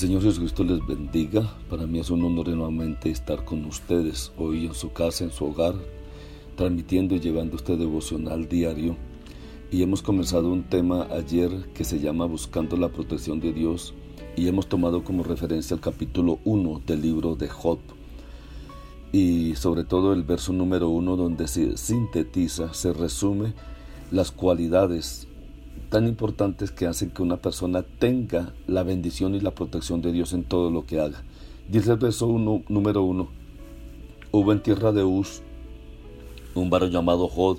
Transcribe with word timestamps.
Señor 0.00 0.22
Jesucristo 0.22 0.64
les 0.64 0.80
bendiga. 0.86 1.42
Para 1.68 1.86
mí 1.86 1.98
es 1.98 2.08
un 2.08 2.24
honor 2.24 2.48
nuevamente 2.48 3.10
estar 3.10 3.44
con 3.44 3.66
ustedes 3.66 4.32
hoy 4.38 4.64
en 4.64 4.72
su 4.72 4.94
casa, 4.94 5.24
en 5.24 5.30
su 5.30 5.44
hogar, 5.44 5.74
transmitiendo 6.56 7.14
y 7.14 7.20
llevando 7.20 7.56
este 7.56 7.76
devocional 7.76 8.48
diario. 8.48 8.96
Y 9.70 9.82
hemos 9.82 10.00
comenzado 10.00 10.50
un 10.50 10.62
tema 10.62 11.06
ayer 11.10 11.50
que 11.74 11.84
se 11.84 12.00
llama 12.00 12.24
Buscando 12.24 12.78
la 12.78 12.88
protección 12.88 13.40
de 13.40 13.52
Dios 13.52 13.92
y 14.38 14.48
hemos 14.48 14.70
tomado 14.70 15.04
como 15.04 15.22
referencia 15.22 15.74
el 15.74 15.82
capítulo 15.82 16.38
1 16.46 16.80
del 16.86 17.02
libro 17.02 17.36
de 17.36 17.48
Job. 17.50 17.80
Y 19.12 19.54
sobre 19.56 19.84
todo 19.84 20.14
el 20.14 20.22
verso 20.22 20.54
número 20.54 20.88
1 20.88 21.14
donde 21.16 21.46
se 21.46 21.76
sintetiza, 21.76 22.72
se 22.72 22.94
resume 22.94 23.52
las 24.10 24.30
cualidades 24.30 25.28
tan 25.88 26.06
importantes 26.06 26.70
que 26.70 26.86
hacen 26.86 27.10
que 27.10 27.22
una 27.22 27.38
persona 27.38 27.82
tenga 27.82 28.52
la 28.66 28.82
bendición 28.82 29.34
y 29.34 29.40
la 29.40 29.54
protección 29.54 30.02
de 30.02 30.12
Dios 30.12 30.32
en 30.32 30.44
todo 30.44 30.70
lo 30.70 30.86
que 30.86 31.00
haga. 31.00 31.22
Dice 31.68 31.92
el 31.92 31.98
verso 31.98 32.26
uno, 32.26 32.62
número 32.68 33.02
uno, 33.02 33.28
hubo 34.30 34.52
en 34.52 34.62
tierra 34.62 34.92
de 34.92 35.04
Uz 35.04 35.42
un 36.54 36.70
varón 36.70 36.90
llamado 36.90 37.28
Jod, 37.28 37.58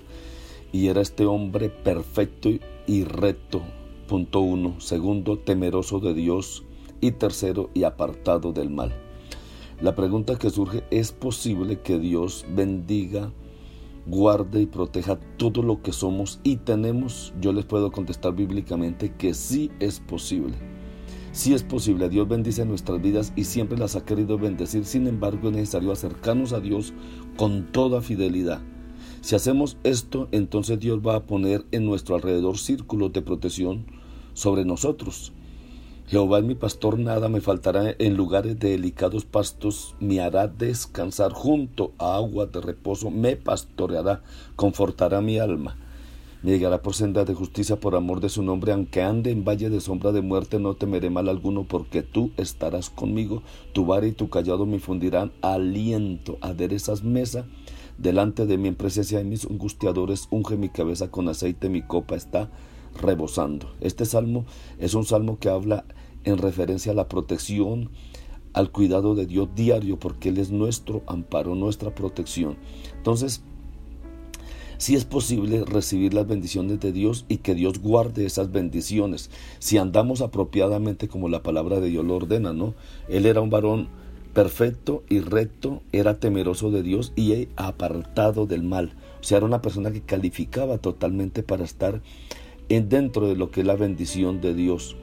y 0.72 0.88
era 0.88 1.02
este 1.02 1.26
hombre 1.26 1.70
perfecto 1.70 2.50
y 2.88 3.04
recto. 3.04 3.62
Punto 4.08 4.40
uno. 4.42 4.80
Segundo, 4.80 5.38
temeroso 5.38 6.00
de 6.00 6.14
Dios. 6.14 6.64
Y 7.02 7.12
tercero, 7.12 7.70
y 7.74 7.84
apartado 7.84 8.54
del 8.54 8.70
mal. 8.70 8.94
La 9.82 9.96
pregunta 9.96 10.38
que 10.38 10.50
surge, 10.50 10.84
¿es 10.92 11.12
posible 11.12 11.80
que 11.80 11.98
Dios 11.98 12.46
bendiga 12.50 13.32
guarde 14.06 14.62
y 14.62 14.66
proteja 14.66 15.20
todo 15.38 15.62
lo 15.62 15.82
que 15.82 15.92
somos 15.92 16.40
y 16.44 16.58
tenemos, 16.58 17.34
yo 17.40 17.54
les 17.54 17.66
puedo 17.66 17.92
contestar 17.92 18.36
bíblicamente 18.36 19.14
que 19.14 19.34
sí 19.34 19.72
es 19.80 20.00
posible. 20.00 20.56
Sí 21.32 21.54
es 21.54 21.64
posible, 21.64 22.10
Dios 22.10 22.28
bendice 22.28 22.66
nuestras 22.66 23.02
vidas 23.02 23.32
y 23.36 23.46
siempre 23.46 23.78
las 23.78 23.96
ha 23.96 24.04
querido 24.04 24.38
bendecir, 24.38 24.84
sin 24.84 25.08
embargo 25.08 25.50
es 25.50 25.56
necesario 25.56 25.92
acercarnos 25.92 26.52
a 26.52 26.60
Dios 26.60 26.94
con 27.38 27.72
toda 27.72 28.02
fidelidad. 28.02 28.60
Si 29.22 29.36
hacemos 29.36 29.78
esto, 29.84 30.28
entonces 30.32 30.80
Dios 30.80 31.00
va 31.00 31.16
a 31.16 31.24
poner 31.24 31.64
en 31.72 31.86
nuestro 31.86 32.16
alrededor 32.16 32.58
círculos 32.58 33.14
de 33.14 33.22
protección 33.22 33.86
sobre 34.34 34.66
nosotros. 34.66 35.32
Jehová 36.12 36.40
es 36.40 36.44
mi 36.44 36.56
pastor, 36.56 37.00
nada 37.00 37.30
me 37.30 37.40
faltará. 37.40 37.96
En 37.98 38.18
lugares 38.18 38.60
de 38.60 38.72
delicados 38.72 39.24
pastos, 39.24 39.96
me 40.02 40.20
hará 40.20 40.50
descansar. 40.50 41.32
Junto 41.32 41.94
a 42.00 42.18
aguas 42.18 42.52
de 42.52 42.60
reposo, 42.60 43.10
me 43.10 43.38
pastoreará, 43.38 44.22
confortará 44.58 45.22
mi 45.22 45.40
alma. 45.40 45.78
Me 46.44 46.52
llegará 46.52 46.82
por 46.82 46.96
senda 46.96 47.24
de 47.24 47.34
justicia 47.34 47.78
por 47.78 47.96
amor 47.96 48.20
de 48.20 48.28
su 48.28 48.44
nombre, 48.44 48.74
aunque 48.74 49.02
ande 49.02 49.32
en 49.32 49.46
valle 49.46 49.70
de 49.70 49.80
sombra 49.80 50.12
de 50.12 50.22
muerte, 50.22 50.60
no 50.60 50.74
temeré 50.74 51.10
mal 51.10 51.30
alguno, 51.30 51.64
porque 51.66 52.02
tú 52.04 52.32
estarás 52.36 52.90
conmigo, 52.90 53.42
tu 53.72 53.86
vara 53.86 54.06
y 54.06 54.12
tu 54.12 54.30
callado 54.30 54.66
me 54.66 54.80
fundirán 54.80 55.32
aliento, 55.42 56.38
aderezas 56.42 57.06
mesa 57.06 57.46
delante 57.98 58.46
de 58.46 58.58
mí 58.58 58.68
en 58.68 58.76
presencia 58.76 59.20
de 59.20 59.24
mis 59.24 59.46
angustiadores, 59.46 60.28
unge 60.30 60.58
mi 60.58 60.68
cabeza 60.68 61.10
con 61.10 61.30
aceite, 61.30 61.70
mi 61.70 61.84
copa 61.84 62.18
está 62.18 62.50
rebosando. 63.00 63.74
Este 63.82 64.06
salmo 64.06 64.46
es 64.80 64.94
un 64.94 65.06
salmo 65.06 65.40
que 65.40 65.50
habla 65.50 65.86
en 66.24 66.38
referencia 66.38 66.92
a 66.92 66.96
la 66.96 67.08
protección, 67.08 67.90
al 68.54 68.72
cuidado 68.72 69.16
de 69.16 69.26
Dios 69.26 69.50
diario, 69.56 70.00
porque 70.00 70.30
Él 70.30 70.38
es 70.38 70.52
nuestro 70.52 71.04
amparo, 71.08 71.56
nuestra 71.56 71.96
protección. 71.96 72.58
Entonces, 72.98 73.42
si 74.78 74.96
es 74.96 75.06
posible 75.06 75.64
recibir 75.64 76.14
las 76.14 76.28
bendiciones 76.28 76.80
de 76.80 76.92
Dios 76.92 77.26
y 77.30 77.38
que 77.38 77.54
Dios 77.54 77.80
guarde 77.80 78.26
esas 78.26 78.52
bendiciones, 78.52 79.30
si 79.60 79.78
andamos 79.78 80.22
apropiadamente 80.22 81.08
como 81.08 81.30
la 81.30 81.44
palabra 81.44 81.80
de 81.80 81.90
Dios 81.90 82.04
lo 82.04 82.16
ordena, 82.16 82.52
¿no? 82.52 82.74
Él 83.08 83.28
era 83.28 83.42
un 83.42 83.52
varón 83.52 83.90
perfecto 84.34 85.04
y 85.08 85.20
recto, 85.20 85.82
era 85.92 86.20
temeroso 86.20 86.72
de 86.72 86.82
Dios 86.82 87.14
y 87.16 87.50
apartado 87.58 88.48
del 88.48 88.64
mal. 88.64 88.96
O 89.20 89.24
sea, 89.24 89.38
era 89.38 89.46
una 89.46 89.62
persona 89.62 89.92
que 89.92 90.02
calificaba 90.02 90.80
totalmente 90.80 91.44
para 91.44 91.64
estar 91.64 92.02
dentro 92.80 93.28
de 93.28 93.36
lo 93.36 93.52
que 93.52 93.62
es 93.62 93.68
la 93.68 93.76
bendición 93.76 94.40
de 94.40 94.54
Dios. 94.54 94.96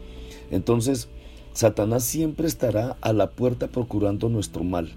Entonces, 0.50 1.08
Satanás 1.52 2.04
siempre 2.04 2.46
estará 2.46 2.96
a 3.00 3.12
la 3.12 3.30
puerta 3.30 3.68
procurando 3.68 4.28
nuestro 4.28 4.64
mal. 4.64 4.92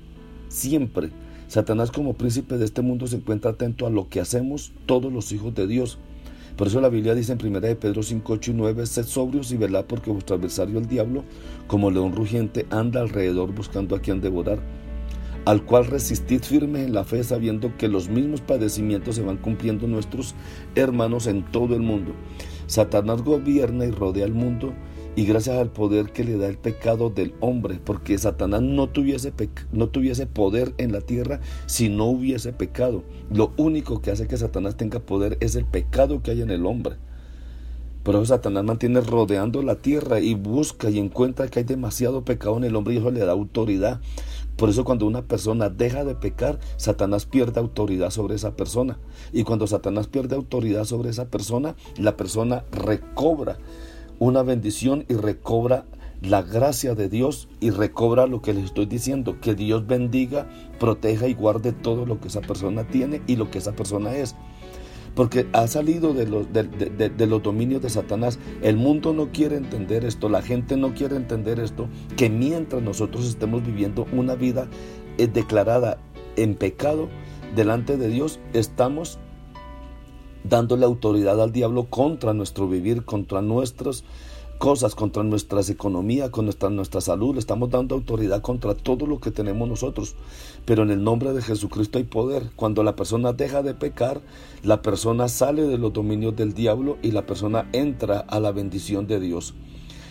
Siempre. 0.47 1.09
Satanás 1.47 1.91
como 1.91 2.13
príncipe 2.13 2.57
de 2.57 2.65
este 2.65 2.81
mundo 2.81 3.07
se 3.07 3.17
encuentra 3.17 3.51
atento 3.51 3.85
a 3.85 3.89
lo 3.89 4.07
que 4.07 4.21
hacemos 4.21 4.71
todos 4.85 5.11
los 5.11 5.31
hijos 5.33 5.53
de 5.53 5.67
Dios. 5.67 5.97
Por 6.55 6.67
eso 6.67 6.79
la 6.79 6.89
Biblia 6.89 7.15
dice 7.15 7.33
en 7.33 7.45
1 7.45 7.59
de 7.59 7.75
Pedro 7.75 8.03
5, 8.03 8.33
8 8.33 8.51
y 8.51 8.53
9, 8.53 8.85
sed 8.85 9.05
sobrios 9.05 9.51
y 9.51 9.57
velad 9.57 9.85
porque 9.85 10.11
vuestro 10.11 10.35
adversario 10.35 10.79
el 10.79 10.87
diablo, 10.87 11.23
como 11.67 11.91
león 11.91 12.13
rugiente, 12.13 12.67
anda 12.69 13.01
alrededor 13.01 13.53
buscando 13.53 13.95
a 13.95 13.99
quien 13.99 14.21
devorar, 14.21 14.59
al 15.45 15.65
cual 15.65 15.87
resistid 15.87 16.41
firme 16.43 16.83
en 16.83 16.93
la 16.93 17.03
fe 17.03 17.23
sabiendo 17.23 17.75
que 17.77 17.87
los 17.87 18.09
mismos 18.09 18.41
padecimientos 18.41 19.15
se 19.15 19.23
van 19.23 19.37
cumpliendo 19.37 19.87
nuestros 19.87 20.35
hermanos 20.75 21.25
en 21.27 21.43
todo 21.43 21.75
el 21.75 21.81
mundo. 21.81 22.13
Satanás 22.71 23.21
gobierna 23.21 23.83
y 23.83 23.91
rodea 23.91 24.23
el 24.23 24.31
mundo 24.31 24.73
y 25.17 25.25
gracias 25.25 25.57
al 25.57 25.71
poder 25.71 26.13
que 26.13 26.23
le 26.23 26.37
da 26.37 26.47
el 26.47 26.57
pecado 26.57 27.09
del 27.09 27.33
hombre, 27.41 27.81
porque 27.83 28.17
Satanás 28.17 28.61
no 28.61 28.87
tuviese, 28.87 29.33
no 29.73 29.89
tuviese 29.89 30.25
poder 30.25 30.73
en 30.77 30.93
la 30.93 31.01
tierra 31.01 31.41
si 31.65 31.89
no 31.89 32.05
hubiese 32.05 32.53
pecado. 32.53 33.03
Lo 33.29 33.51
único 33.57 34.01
que 34.01 34.11
hace 34.11 34.25
que 34.25 34.37
Satanás 34.37 34.77
tenga 34.77 35.01
poder 35.01 35.37
es 35.41 35.55
el 35.55 35.65
pecado 35.65 36.23
que 36.23 36.31
hay 36.31 36.41
en 36.43 36.49
el 36.49 36.65
hombre. 36.65 36.95
Por 38.03 38.15
eso 38.15 38.27
Satanás 38.27 38.63
mantiene 38.63 39.01
rodeando 39.01 39.61
la 39.63 39.75
tierra 39.75 40.21
y 40.21 40.33
busca 40.33 40.89
y 40.89 40.97
encuentra 40.97 41.49
que 41.49 41.59
hay 41.59 41.65
demasiado 41.65 42.23
pecado 42.23 42.55
en 42.55 42.63
el 42.63 42.77
hombre 42.77 42.93
y 42.93 42.97
eso 42.99 43.11
le 43.11 43.19
da 43.19 43.33
autoridad. 43.33 43.99
Por 44.61 44.69
eso 44.69 44.83
cuando 44.83 45.07
una 45.07 45.23
persona 45.23 45.69
deja 45.69 46.03
de 46.03 46.13
pecar, 46.13 46.59
Satanás 46.77 47.25
pierde 47.25 47.59
autoridad 47.59 48.11
sobre 48.11 48.35
esa 48.35 48.55
persona. 48.55 48.99
Y 49.33 49.43
cuando 49.43 49.65
Satanás 49.65 50.05
pierde 50.05 50.35
autoridad 50.35 50.85
sobre 50.85 51.09
esa 51.09 51.29
persona, 51.29 51.73
la 51.97 52.15
persona 52.15 52.63
recobra 52.71 53.57
una 54.19 54.43
bendición 54.43 55.03
y 55.09 55.15
recobra 55.15 55.85
la 56.21 56.43
gracia 56.43 56.93
de 56.93 57.09
Dios 57.09 57.49
y 57.59 57.71
recobra 57.71 58.27
lo 58.27 58.43
que 58.43 58.53
les 58.53 58.65
estoy 58.65 58.85
diciendo, 58.85 59.41
que 59.41 59.55
Dios 59.55 59.87
bendiga, 59.87 60.47
proteja 60.79 61.27
y 61.27 61.33
guarde 61.33 61.71
todo 61.71 62.05
lo 62.05 62.21
que 62.21 62.27
esa 62.27 62.41
persona 62.41 62.87
tiene 62.87 63.23
y 63.25 63.37
lo 63.37 63.49
que 63.49 63.57
esa 63.57 63.71
persona 63.71 64.15
es. 64.15 64.35
Porque 65.15 65.47
ha 65.53 65.67
salido 65.67 66.13
de 66.13 66.27
los, 66.27 66.47
de, 66.53 67.27
los 67.27 67.43
dominios 67.43 67.81
de 67.81 67.89
Satanás. 67.89 68.39
El 68.61 68.77
mundo 68.77 69.13
no 69.13 69.31
quiere 69.31 69.57
entender 69.57 70.05
esto, 70.05 70.29
la 70.29 70.41
gente 70.41 70.77
no 70.77 70.93
quiere 70.93 71.15
entender 71.15 71.59
esto, 71.59 71.89
que 72.15 72.29
mientras 72.29 72.81
nosotros 72.81 73.27
estemos 73.27 73.65
viviendo 73.65 74.07
una 74.13 74.35
vida 74.35 74.67
eh, 75.17 75.27
declarada 75.27 75.97
en 76.37 76.55
pecado 76.55 77.09
delante 77.55 77.97
de 77.97 78.07
Dios, 78.07 78.39
estamos 78.53 79.19
dándole 80.43 80.85
autoridad 80.85 81.41
al 81.41 81.51
diablo 81.51 81.85
contra 81.89 82.33
nuestro 82.33 82.67
vivir, 82.67 83.03
contra 83.05 83.41
nuestras 83.41 84.03
cosas, 84.61 84.93
contra 84.93 85.23
nuestras 85.23 85.71
economías, 85.71 86.29
con 86.29 86.45
nuestra, 86.45 86.69
nuestra 86.69 87.01
salud. 87.01 87.33
Le 87.33 87.39
estamos 87.39 87.71
dando 87.71 87.95
autoridad 87.95 88.43
contra 88.43 88.75
todo 88.75 89.07
lo 89.07 89.19
que 89.19 89.31
tenemos 89.31 89.67
nosotros. 89.67 90.13
Pero 90.65 90.83
en 90.83 90.91
el 90.91 91.03
nombre 91.03 91.33
de 91.33 91.41
Jesucristo 91.41 91.97
hay 91.97 92.03
poder. 92.03 92.51
Cuando 92.55 92.83
la 92.83 92.95
persona 92.95 93.33
deja 93.33 93.63
de 93.63 93.73
pecar, 93.73 94.21
la 94.61 94.83
persona 94.83 95.29
sale 95.29 95.63
de 95.63 95.79
los 95.79 95.91
dominios 95.91 96.35
del 96.35 96.53
diablo 96.53 96.99
y 97.01 97.09
la 97.09 97.25
persona 97.25 97.69
entra 97.73 98.19
a 98.19 98.39
la 98.39 98.51
bendición 98.51 99.07
de 99.07 99.19
Dios. 99.19 99.55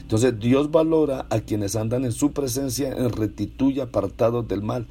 Entonces 0.00 0.36
Dios 0.40 0.72
valora 0.72 1.26
a 1.30 1.38
quienes 1.38 1.76
andan 1.76 2.04
en 2.04 2.10
su 2.10 2.32
presencia 2.32 2.90
en 2.90 3.10
rectitud 3.10 3.70
y 3.70 3.78
apartados 3.78 4.48
del 4.48 4.62
mal. 4.62 4.88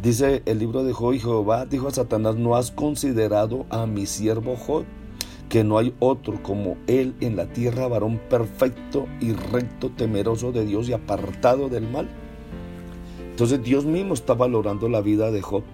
Dice 0.00 0.44
el 0.46 0.60
libro 0.60 0.84
de 0.84 0.92
Job 0.92 1.14
y 1.14 1.18
Jehová 1.18 1.66
dijo 1.66 1.88
a 1.88 1.90
Satanás, 1.90 2.36
¿no 2.36 2.54
has 2.54 2.70
considerado 2.70 3.66
a 3.70 3.86
mi 3.86 4.06
siervo 4.06 4.54
Job? 4.54 4.84
Que 5.50 5.64
no 5.64 5.76
hay 5.76 5.94
otro 5.98 6.42
como 6.42 6.78
él 6.86 7.14
en 7.20 7.36
la 7.36 7.52
tierra, 7.52 7.88
varón 7.88 8.18
perfecto 8.30 9.06
y 9.20 9.32
recto, 9.32 9.90
temeroso 9.90 10.52
de 10.52 10.64
Dios 10.64 10.88
y 10.88 10.94
apartado 10.94 11.68
del 11.68 11.86
mal. 11.86 12.08
Entonces 13.30 13.62
Dios 13.62 13.84
mismo 13.84 14.14
está 14.14 14.32
valorando 14.32 14.88
la 14.88 15.02
vida 15.02 15.30
de 15.30 15.42
Job. 15.42 15.64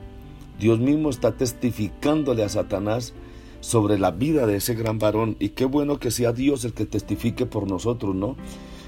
Dios 0.58 0.80
mismo 0.80 1.10
está 1.10 1.36
testificándole 1.36 2.42
a 2.42 2.48
Satanás 2.48 3.12
sobre 3.60 3.98
la 3.98 4.12
vida 4.12 4.46
de 4.46 4.56
ese 4.56 4.74
gran 4.74 4.98
varón. 4.98 5.36
Y 5.40 5.50
qué 5.50 5.64
bueno 5.64 5.98
que 5.98 6.10
sea 6.10 6.32
Dios 6.32 6.64
el 6.64 6.72
que 6.72 6.86
testifique 6.86 7.46
por 7.46 7.68
nosotros, 7.68 8.14
¿no? 8.14 8.36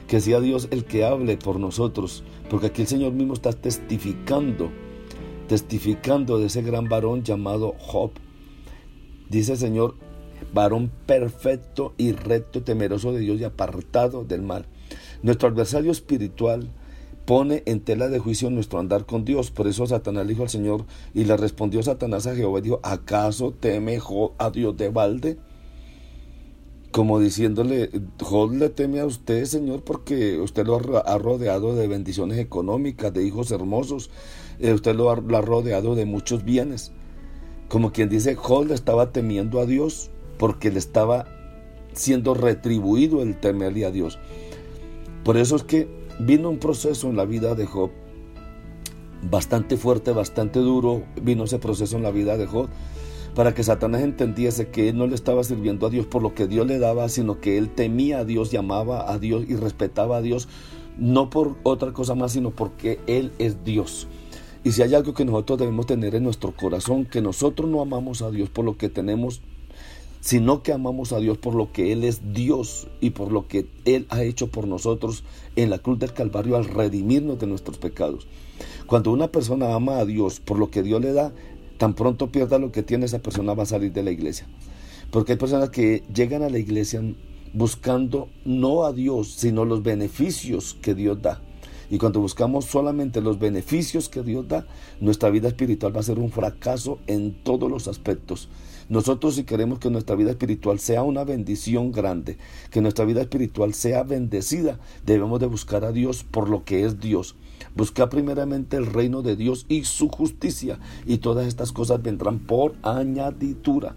Que 0.06 0.20
sea 0.20 0.40
Dios 0.40 0.68
el 0.70 0.84
que 0.84 1.04
hable 1.04 1.36
por 1.36 1.58
nosotros. 1.58 2.24
Porque 2.48 2.68
aquí 2.68 2.82
el 2.82 2.88
Señor 2.88 3.12
mismo 3.12 3.34
está 3.34 3.52
testificando, 3.52 4.70
testificando 5.48 6.38
de 6.38 6.46
ese 6.46 6.62
gran 6.62 6.88
varón 6.88 7.22
llamado 7.22 7.74
Job. 7.78 8.12
Dice 9.28 9.52
el 9.52 9.58
Señor, 9.58 9.96
varón 10.52 10.90
perfecto 11.06 11.94
y 11.96 12.12
recto, 12.12 12.62
temeroso 12.62 13.12
de 13.12 13.20
Dios 13.20 13.40
y 13.40 13.44
apartado 13.44 14.24
del 14.24 14.42
mal. 14.42 14.66
Nuestro 15.22 15.48
adversario 15.48 15.90
espiritual 15.90 16.68
pone 17.28 17.62
en 17.66 17.80
tela 17.80 18.08
de 18.08 18.18
juicio 18.18 18.48
nuestro 18.48 18.78
andar 18.78 19.04
con 19.04 19.26
Dios. 19.26 19.50
Por 19.50 19.66
eso 19.68 19.86
Satanás 19.86 20.24
le 20.24 20.32
dijo 20.32 20.44
al 20.44 20.48
Señor 20.48 20.86
y 21.12 21.24
le 21.24 21.36
respondió 21.36 21.82
Satanás 21.82 22.26
a 22.26 22.34
Jehová 22.34 22.58
y 22.58 22.62
dijo, 22.62 22.80
¿acaso 22.82 23.52
teme 23.52 23.98
Job 23.98 24.32
a 24.38 24.48
Dios 24.50 24.76
de 24.78 24.88
balde? 24.88 25.38
Como 26.90 27.20
diciéndole, 27.20 27.90
Job 28.18 28.54
le 28.54 28.70
teme 28.70 29.00
a 29.00 29.04
usted, 29.04 29.44
Señor, 29.44 29.84
porque 29.84 30.40
usted 30.40 30.66
lo 30.66 30.80
ha 31.06 31.18
rodeado 31.18 31.74
de 31.74 31.86
bendiciones 31.86 32.38
económicas, 32.38 33.12
de 33.12 33.26
hijos 33.26 33.50
hermosos, 33.50 34.08
eh, 34.58 34.72
usted 34.72 34.94
lo 34.94 35.10
ha, 35.10 35.16
lo 35.16 35.36
ha 35.36 35.42
rodeado 35.42 35.94
de 35.94 36.06
muchos 36.06 36.44
bienes. 36.44 36.92
Como 37.68 37.92
quien 37.92 38.08
dice, 38.08 38.36
Job 38.36 38.68
le 38.68 38.74
estaba 38.74 39.12
temiendo 39.12 39.60
a 39.60 39.66
Dios 39.66 40.10
porque 40.38 40.70
le 40.70 40.78
estaba 40.78 41.26
siendo 41.92 42.34
retribuido 42.34 43.22
el 43.22 43.38
temerle 43.38 43.84
a 43.84 43.90
Dios. 43.90 44.18
Por 45.24 45.36
eso 45.36 45.56
es 45.56 45.64
que 45.64 45.88
vino 46.20 46.50
un 46.50 46.58
proceso 46.58 47.08
en 47.08 47.16
la 47.16 47.24
vida 47.24 47.54
de 47.54 47.66
Job 47.66 47.90
bastante 49.30 49.76
fuerte, 49.76 50.12
bastante 50.12 50.60
duro, 50.60 51.02
vino 51.20 51.44
ese 51.44 51.58
proceso 51.58 51.96
en 51.96 52.02
la 52.02 52.10
vida 52.10 52.36
de 52.36 52.46
Job 52.46 52.68
para 53.34 53.54
que 53.54 53.62
Satanás 53.62 54.02
entendiese 54.02 54.68
que 54.68 54.88
él 54.88 54.96
no 54.96 55.06
le 55.06 55.14
estaba 55.14 55.44
sirviendo 55.44 55.86
a 55.86 55.90
Dios 55.90 56.06
por 56.06 56.22
lo 56.22 56.34
que 56.34 56.46
Dios 56.46 56.66
le 56.66 56.78
daba, 56.78 57.08
sino 57.08 57.40
que 57.40 57.56
él 57.56 57.68
temía 57.68 58.20
a 58.20 58.24
Dios, 58.24 58.50
llamaba 58.50 59.12
a 59.12 59.18
Dios 59.18 59.44
y 59.48 59.54
respetaba 59.54 60.16
a 60.16 60.22
Dios, 60.22 60.48
no 60.96 61.30
por 61.30 61.56
otra 61.62 61.92
cosa 61.92 62.14
más, 62.16 62.32
sino 62.32 62.50
porque 62.50 62.98
él 63.06 63.32
es 63.38 63.62
Dios. 63.64 64.08
Y 64.64 64.72
si 64.72 64.82
hay 64.82 64.94
algo 64.94 65.14
que 65.14 65.24
nosotros 65.24 65.58
debemos 65.60 65.86
tener 65.86 66.16
en 66.16 66.24
nuestro 66.24 66.52
corazón, 66.52 67.04
que 67.04 67.22
nosotros 67.22 67.70
no 67.70 67.80
amamos 67.80 68.22
a 68.22 68.30
Dios 68.30 68.50
por 68.50 68.64
lo 68.64 68.76
que 68.76 68.88
tenemos, 68.88 69.40
sino 70.20 70.62
que 70.62 70.72
amamos 70.72 71.12
a 71.12 71.20
Dios 71.20 71.38
por 71.38 71.54
lo 71.54 71.72
que 71.72 71.92
Él 71.92 72.04
es 72.04 72.32
Dios 72.32 72.88
y 73.00 73.10
por 73.10 73.32
lo 73.32 73.46
que 73.46 73.66
Él 73.84 74.06
ha 74.10 74.22
hecho 74.22 74.48
por 74.48 74.66
nosotros 74.66 75.24
en 75.56 75.70
la 75.70 75.78
cruz 75.78 75.98
del 75.98 76.12
Calvario 76.12 76.56
al 76.56 76.64
redimirnos 76.64 77.38
de 77.38 77.46
nuestros 77.46 77.78
pecados. 77.78 78.26
Cuando 78.86 79.12
una 79.12 79.28
persona 79.28 79.74
ama 79.74 79.98
a 79.98 80.06
Dios 80.06 80.40
por 80.40 80.58
lo 80.58 80.70
que 80.70 80.82
Dios 80.82 81.00
le 81.00 81.12
da, 81.12 81.32
tan 81.78 81.94
pronto 81.94 82.28
pierda 82.28 82.58
lo 82.58 82.72
que 82.72 82.82
tiene, 82.82 83.06
esa 83.06 83.20
persona 83.20 83.54
va 83.54 83.62
a 83.62 83.66
salir 83.66 83.92
de 83.92 84.02
la 84.02 84.10
iglesia. 84.10 84.46
Porque 85.10 85.32
hay 85.32 85.38
personas 85.38 85.70
que 85.70 86.02
llegan 86.12 86.42
a 86.42 86.50
la 86.50 86.58
iglesia 86.58 87.02
buscando 87.52 88.28
no 88.44 88.84
a 88.84 88.92
Dios, 88.92 89.32
sino 89.32 89.64
los 89.64 89.82
beneficios 89.82 90.76
que 90.82 90.94
Dios 90.94 91.22
da. 91.22 91.40
Y 91.90 91.96
cuando 91.96 92.20
buscamos 92.20 92.66
solamente 92.66 93.22
los 93.22 93.38
beneficios 93.38 94.10
que 94.10 94.22
Dios 94.22 94.46
da, 94.46 94.66
nuestra 95.00 95.30
vida 95.30 95.48
espiritual 95.48 95.96
va 95.96 96.00
a 96.00 96.04
ser 96.04 96.18
un 96.18 96.30
fracaso 96.30 96.98
en 97.06 97.32
todos 97.32 97.70
los 97.70 97.88
aspectos. 97.88 98.48
Nosotros 98.88 99.34
si 99.34 99.44
queremos 99.44 99.78
que 99.78 99.90
nuestra 99.90 100.16
vida 100.16 100.30
espiritual 100.30 100.78
sea 100.78 101.02
una 101.02 101.24
bendición 101.24 101.92
grande, 101.92 102.38
que 102.70 102.80
nuestra 102.80 103.04
vida 103.04 103.20
espiritual 103.20 103.74
sea 103.74 104.02
bendecida, 104.02 104.78
debemos 105.04 105.40
de 105.40 105.46
buscar 105.46 105.84
a 105.84 105.92
Dios 105.92 106.24
por 106.24 106.48
lo 106.48 106.64
que 106.64 106.84
es 106.84 106.98
Dios. 106.98 107.36
Buscar 107.74 108.08
primeramente 108.08 108.76
el 108.76 108.86
reino 108.86 109.20
de 109.20 109.36
Dios 109.36 109.66
y 109.68 109.84
su 109.84 110.08
justicia 110.08 110.78
y 111.06 111.18
todas 111.18 111.46
estas 111.46 111.72
cosas 111.72 112.02
vendrán 112.02 112.38
por 112.38 112.76
añadidura. 112.82 113.94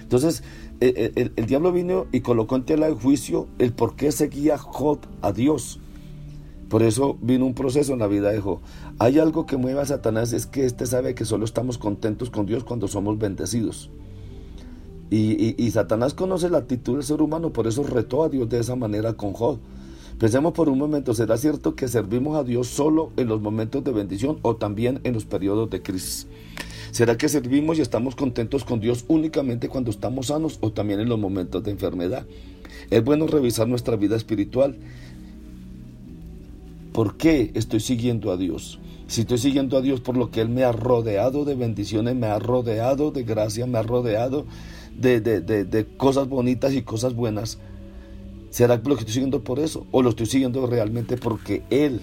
Entonces, 0.00 0.42
eh, 0.80 1.12
eh, 1.16 1.30
el, 1.36 1.46
diablo 1.46 1.72
vino 1.72 2.06
y 2.10 2.20
colocó 2.20 2.56
en 2.56 2.64
tela 2.64 2.86
de 2.88 2.94
juicio 2.94 3.48
el 3.58 3.72
por 3.72 3.94
qué 3.94 4.10
seguía 4.10 4.56
Job 4.56 5.00
a 5.20 5.32
Dios. 5.32 5.80
Por 6.70 6.82
eso 6.82 7.18
vino 7.20 7.44
un 7.44 7.54
proceso 7.54 7.92
en 7.92 7.98
la 7.98 8.06
vida 8.06 8.30
de 8.30 8.40
Job. 8.40 8.60
Hay 8.98 9.18
algo 9.18 9.44
que 9.44 9.58
mueve 9.58 9.80
a 9.80 9.86
Satanás, 9.86 10.32
es 10.32 10.46
que 10.46 10.64
éste 10.64 10.86
sabe 10.86 11.14
que 11.14 11.26
solo 11.26 11.44
estamos 11.44 11.76
contentos 11.76 12.30
con 12.30 12.46
Dios 12.46 12.64
cuando 12.64 12.88
somos 12.88 13.18
bendecidos. 13.18 13.90
Y, 15.16 15.70
Satanás 15.70 16.12
conoce 16.12 16.50
la 16.50 16.58
actitud 16.58 16.94
del 16.94 17.04
ser 17.04 17.22
humano, 17.22 17.52
por 17.52 17.68
eso 17.68 17.84
retó 17.84 18.24
a 18.24 18.28
Dios 18.28 18.48
de 18.48 18.58
esa 18.58 18.74
manera 18.74 19.12
con 19.12 19.32
Job. 19.32 19.58
Pensemos 20.18 20.52
por 20.52 20.68
un 20.68 20.78
momento, 20.78 21.14
¿será 21.14 21.36
cierto 21.36 21.76
que 21.76 21.86
servimos 21.86 22.36
a 22.36 22.42
Dios 22.42 22.66
solo 22.66 23.10
en 23.16 23.28
los 23.28 23.40
momentos 23.40 23.84
de 23.84 23.92
bendición 23.92 24.38
o 24.42 24.56
también 24.56 25.00
en 25.04 25.14
los 25.14 25.24
periodos 25.24 25.70
de 25.70 25.82
crisis? 25.82 26.26
¿Será 26.90 27.16
que 27.16 27.28
servimos 27.28 27.78
y 27.78 27.82
estamos 27.82 28.16
contentos 28.16 28.64
con 28.64 28.80
Dios 28.80 29.04
únicamente 29.06 29.68
cuando 29.68 29.90
estamos 29.90 30.26
sanos 30.26 30.58
o 30.60 30.72
también 30.72 31.00
en 31.00 31.08
los 31.08 31.18
momentos 31.18 31.62
de 31.62 31.70
enfermedad? 31.70 32.26
Es 32.90 33.04
bueno 33.04 33.26
revisar 33.26 33.68
nuestra 33.68 33.96
vida 33.96 34.16
espiritual 34.16 34.76
¿Por 36.94 37.16
qué 37.16 37.50
estoy 37.54 37.80
siguiendo 37.80 38.30
a 38.30 38.36
Dios? 38.36 38.78
Si 39.08 39.22
estoy 39.22 39.38
siguiendo 39.38 39.76
a 39.76 39.80
Dios 39.80 40.00
por 40.00 40.16
lo 40.16 40.30
que 40.30 40.40
Él 40.40 40.48
me 40.48 40.62
ha 40.62 40.70
rodeado 40.70 41.44
de 41.44 41.56
bendiciones, 41.56 42.14
me 42.14 42.28
ha 42.28 42.38
rodeado 42.38 43.10
de 43.10 43.24
gracia, 43.24 43.66
me 43.66 43.78
ha 43.78 43.82
rodeado 43.82 44.46
de, 44.96 45.20
de, 45.20 45.86
cosas 45.96 46.28
bonitas 46.28 46.72
y 46.74 46.82
cosas 46.82 47.14
buenas, 47.14 47.58
¿será 48.50 48.80
que 48.82 48.92
estoy 48.92 49.12
siguiendo 49.12 49.42
por 49.42 49.58
eso? 49.58 49.86
¿O 49.90 50.02
lo 50.02 50.10
estoy 50.10 50.26
siguiendo 50.26 50.66
realmente 50.66 51.16
porque 51.16 51.62
Él 51.70 52.02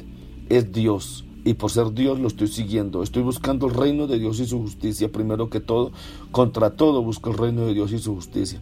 es 0.49 0.71
Dios? 0.71 1.25
Y 1.43 1.55
por 1.55 1.71
ser 1.71 1.91
Dios 1.93 2.19
lo 2.19 2.27
estoy 2.27 2.47
siguiendo. 2.47 3.01
Estoy 3.01 3.23
buscando 3.23 3.67
el 3.67 3.73
reino 3.73 4.05
de 4.05 4.19
Dios 4.19 4.39
y 4.39 4.45
su 4.45 4.59
justicia. 4.59 5.11
Primero 5.11 5.49
que 5.49 5.59
todo, 5.59 5.91
contra 6.31 6.75
todo 6.75 7.01
busco 7.01 7.31
el 7.31 7.37
reino 7.37 7.65
de 7.65 7.73
Dios 7.73 7.91
y 7.93 7.97
su 7.97 8.13
justicia. 8.13 8.61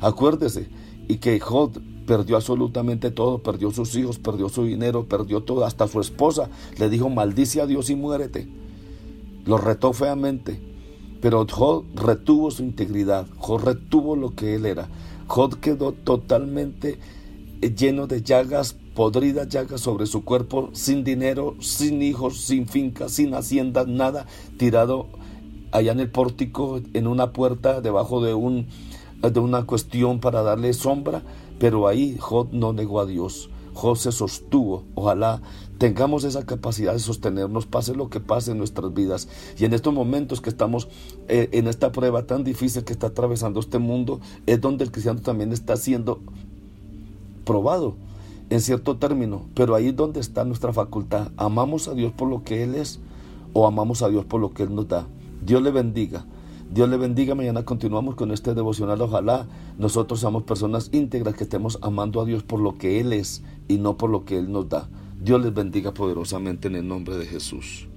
Acuérdese, 0.00 0.68
y 1.08 1.16
que 1.16 1.40
Job 1.40 1.80
perdió 2.06 2.36
absolutamente 2.36 3.10
todo, 3.10 3.42
perdió 3.42 3.70
sus 3.70 3.94
hijos, 3.96 4.18
perdió 4.18 4.48
su 4.48 4.64
dinero, 4.64 5.06
perdió 5.06 5.42
todo, 5.42 5.64
hasta 5.64 5.88
su 5.88 6.00
esposa 6.00 6.50
le 6.78 6.88
dijo, 6.88 7.08
maldice 7.08 7.60
a 7.60 7.66
Dios 7.66 7.90
y 7.90 7.96
muérete. 7.96 8.48
Lo 9.44 9.58
retó 9.58 9.92
feamente, 9.92 10.60
pero 11.20 11.46
Job 11.50 11.84
retuvo 11.94 12.50
su 12.50 12.62
integridad, 12.62 13.26
Job 13.36 13.62
retuvo 13.64 14.16
lo 14.16 14.30
que 14.30 14.54
él 14.54 14.66
era. 14.66 14.88
Job 15.26 15.58
quedó 15.60 15.92
totalmente 15.92 16.98
lleno 17.60 18.06
de 18.06 18.22
llagas, 18.22 18.76
podridas 18.94 19.48
llagas 19.48 19.80
sobre 19.80 20.06
su 20.06 20.24
cuerpo, 20.24 20.70
sin 20.72 21.04
dinero, 21.04 21.56
sin 21.60 22.02
hijos, 22.02 22.40
sin 22.40 22.68
finca, 22.68 23.08
sin 23.08 23.34
hacienda, 23.34 23.84
nada, 23.86 24.26
tirado 24.56 25.08
allá 25.72 25.92
en 25.92 26.00
el 26.00 26.10
pórtico, 26.10 26.80
en 26.94 27.06
una 27.06 27.32
puerta, 27.32 27.80
debajo 27.80 28.22
de, 28.22 28.34
un, 28.34 28.66
de 29.20 29.40
una 29.40 29.66
cuestión 29.66 30.20
para 30.20 30.42
darle 30.42 30.72
sombra, 30.72 31.22
pero 31.58 31.88
ahí 31.88 32.16
Job 32.18 32.48
no 32.52 32.72
negó 32.72 33.00
a 33.00 33.06
Dios. 33.06 33.50
Job 33.78 33.96
se 33.96 34.10
sostuvo. 34.10 34.82
Ojalá 34.96 35.40
tengamos 35.78 36.24
esa 36.24 36.44
capacidad 36.44 36.94
de 36.94 36.98
sostenernos, 36.98 37.66
pase 37.66 37.94
lo 37.94 38.10
que 38.10 38.18
pase 38.18 38.50
en 38.50 38.58
nuestras 38.58 38.92
vidas. 38.92 39.28
Y 39.56 39.66
en 39.66 39.72
estos 39.72 39.94
momentos 39.94 40.40
que 40.40 40.50
estamos 40.50 40.88
eh, 41.28 41.48
en 41.52 41.68
esta 41.68 41.92
prueba 41.92 42.26
tan 42.26 42.42
difícil 42.42 42.82
que 42.82 42.92
está 42.92 43.06
atravesando 43.06 43.60
este 43.60 43.78
mundo, 43.78 44.18
es 44.46 44.60
donde 44.60 44.82
el 44.82 44.90
cristiano 44.90 45.20
también 45.20 45.52
está 45.52 45.76
siendo 45.76 46.18
probado 47.44 47.94
en 48.50 48.60
cierto 48.60 48.96
término. 48.96 49.42
Pero 49.54 49.76
ahí 49.76 49.86
es 49.86 49.96
donde 49.96 50.18
está 50.18 50.44
nuestra 50.44 50.72
facultad. 50.72 51.30
¿Amamos 51.36 51.86
a 51.86 51.94
Dios 51.94 52.12
por 52.12 52.28
lo 52.28 52.42
que 52.42 52.64
Él 52.64 52.74
es 52.74 52.98
o 53.52 53.68
amamos 53.68 54.02
a 54.02 54.08
Dios 54.08 54.24
por 54.24 54.40
lo 54.40 54.50
que 54.50 54.64
Él 54.64 54.74
nos 54.74 54.88
da? 54.88 55.06
Dios 55.40 55.62
le 55.62 55.70
bendiga. 55.70 56.26
Dios 56.70 56.88
le 56.88 56.98
bendiga. 56.98 57.34
Mañana 57.34 57.64
continuamos 57.64 58.14
con 58.14 58.30
este 58.30 58.54
devocional. 58.54 59.00
Ojalá 59.00 59.46
nosotros 59.78 60.20
seamos 60.20 60.42
personas 60.42 60.90
íntegras 60.92 61.34
que 61.34 61.44
estemos 61.44 61.78
amando 61.80 62.20
a 62.20 62.26
Dios 62.26 62.42
por 62.42 62.60
lo 62.60 62.76
que 62.76 63.00
Él 63.00 63.12
es 63.12 63.42
y 63.68 63.78
no 63.78 63.96
por 63.96 64.10
lo 64.10 64.24
que 64.24 64.38
Él 64.38 64.52
nos 64.52 64.68
da. 64.68 64.88
Dios 65.20 65.42
les 65.42 65.54
bendiga 65.54 65.94
poderosamente 65.94 66.68
en 66.68 66.76
el 66.76 66.86
nombre 66.86 67.16
de 67.16 67.24
Jesús. 67.24 67.88